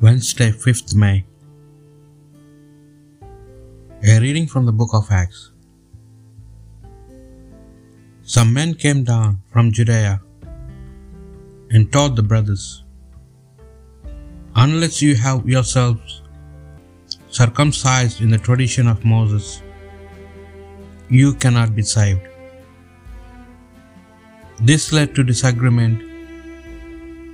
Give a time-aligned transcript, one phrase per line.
[0.00, 1.24] Wednesday, 5th May.
[4.06, 5.50] A reading from the book of Acts.
[8.22, 10.20] Some men came down from Judea
[11.70, 12.84] and taught the brothers,
[14.54, 16.22] Unless you have yourselves
[17.30, 19.62] circumcised in the tradition of Moses,
[21.10, 22.22] you cannot be saved.
[24.60, 26.00] This led to disagreement,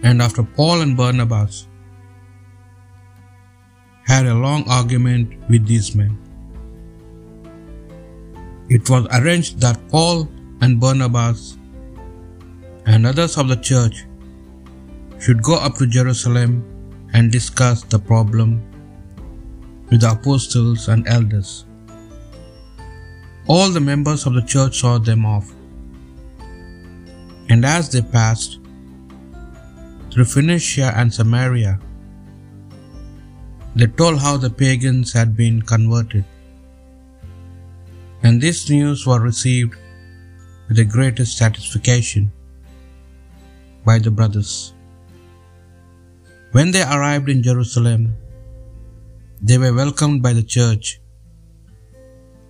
[0.03, 1.67] and after Paul and Barnabas
[4.07, 6.17] had a long argument with these men,
[8.69, 10.29] it was arranged that Paul
[10.61, 11.59] and Barnabas
[12.87, 14.05] and others of the church
[15.21, 16.62] should go up to Jerusalem
[17.12, 18.61] and discuss the problem
[19.91, 21.65] with the apostles and elders.
[23.47, 25.53] All the members of the church saw them off,
[27.48, 28.59] and as they passed
[30.11, 31.78] through Phoenicia and Samaria,
[33.77, 36.25] they told how the pagans had been converted.
[38.22, 39.75] And this news was received
[40.66, 42.31] with the greatest satisfaction
[43.84, 44.53] by the brothers.
[46.53, 48.03] When they arrived in Jerusalem,
[49.42, 51.00] they were welcomed by the church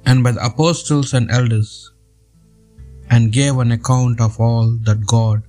[0.06, 1.70] and by the apostles and elders,
[3.10, 5.42] and gave an account of all that God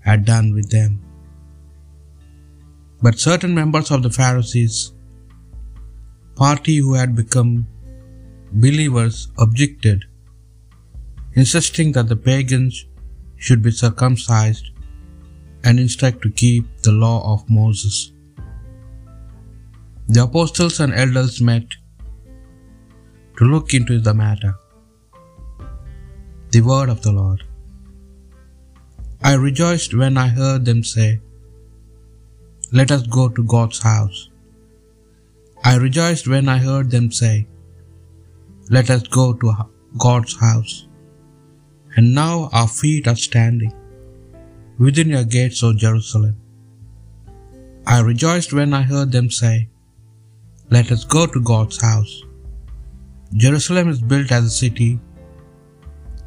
[0.00, 0.92] had done with them.
[3.02, 4.92] But certain members of the Pharisees,
[6.40, 7.50] party who had become
[8.64, 10.04] believers, objected,
[11.34, 12.86] insisting that the pagans
[13.36, 14.70] should be circumcised
[15.64, 17.98] and instruct to keep the law of Moses.
[20.08, 21.76] The apostles and elders met
[23.36, 24.54] to look into the matter.
[26.52, 27.44] The word of the Lord.
[29.22, 31.20] I rejoiced when I heard them say,
[32.72, 34.30] Let us go to God's house.
[35.62, 37.46] I rejoiced when I heard them say,
[38.70, 39.52] Let us go to
[39.98, 40.88] God's house.
[41.96, 43.74] And now our feet are standing
[44.78, 46.36] within your gates, O Jerusalem.
[47.86, 49.68] I rejoiced when I heard them say,
[50.70, 52.22] Let us go to God's house.
[53.34, 54.98] Jerusalem is built as a city,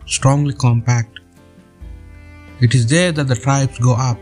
[0.06, 1.20] strongly compact.
[2.62, 4.20] It is there that the tribes go up,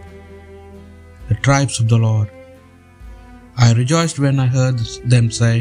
[1.28, 2.30] the tribes of the Lord.
[3.66, 4.80] I rejoiced when I heard
[5.14, 5.56] them say,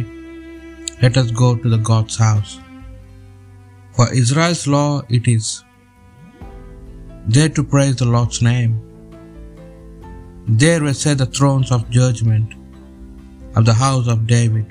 [1.03, 2.53] Let us go to the God's house.
[3.97, 5.49] For Israel's law it is,
[7.35, 8.73] there to praise the Lord's name.
[10.63, 12.55] There were set the thrones of judgment
[13.55, 14.67] of the house of David.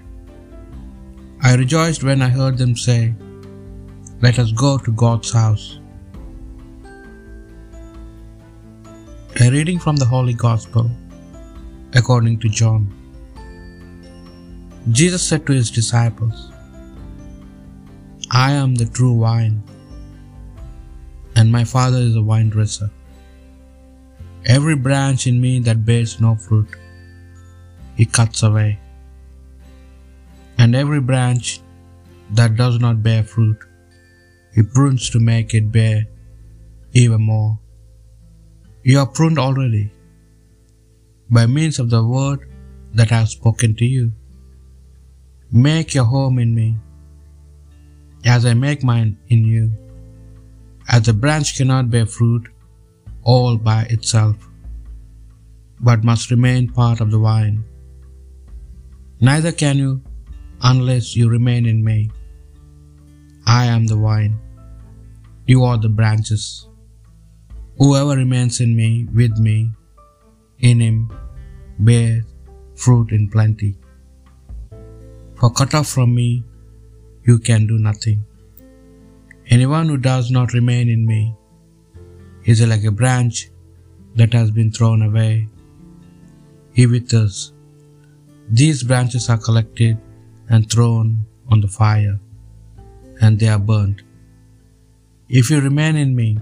[1.50, 3.02] I rejoiced when I heard them say,
[4.28, 5.68] Let us go to God's house.
[9.40, 10.90] A reading from the Holy Gospel
[11.94, 12.82] according to John.
[14.88, 16.52] Jesus said to his disciples,
[18.32, 19.62] I am the true vine,
[21.36, 22.90] and my Father is a vine dresser.
[24.46, 26.70] Every branch in me that bears no fruit,
[27.96, 28.80] he cuts away.
[30.58, 31.60] And every branch
[32.32, 33.58] that does not bear fruit,
[34.56, 36.08] he prunes to make it bear
[36.94, 37.60] even more.
[38.84, 39.92] You are pruned already
[41.30, 42.50] by means of the word
[42.94, 44.14] that I have spoken to you.
[45.52, 46.78] Make your home in me,
[48.24, 49.72] as I make mine in you.
[50.88, 52.50] As the branch cannot bear fruit
[53.24, 54.36] all by itself,
[55.80, 57.64] but must remain part of the vine,
[59.20, 60.04] neither can you
[60.62, 62.12] unless you remain in me.
[63.48, 64.40] I am the vine,
[65.48, 66.68] you are the branches.
[67.80, 69.72] Whoever remains in me, with me,
[70.60, 71.12] in him,
[71.80, 72.24] bears
[72.76, 73.78] fruit in plenty.
[75.40, 76.44] For cut off from me,
[77.24, 78.26] you can do nothing.
[79.48, 81.34] Anyone who does not remain in me
[82.44, 83.50] is like a branch
[84.16, 85.48] that has been thrown away.
[86.74, 87.54] He withers.
[88.50, 89.98] These branches are collected
[90.50, 92.20] and thrown on the fire,
[93.22, 94.02] and they are burnt.
[95.30, 96.38] If you remain in me,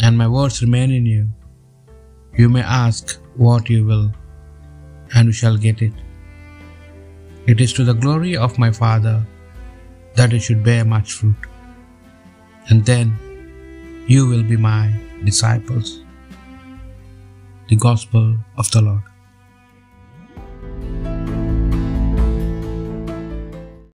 [0.00, 1.28] and my words remain in you,
[2.38, 4.12] you may ask what you will,
[5.14, 5.92] and you shall get it.
[7.46, 9.24] It is to the glory of my Father
[10.16, 11.36] that it should bear much fruit,
[12.68, 13.12] and then
[14.06, 14.94] you will be my
[15.24, 16.00] disciples.
[17.68, 19.13] The Gospel of the Lord.